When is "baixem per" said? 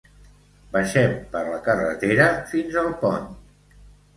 0.75-1.43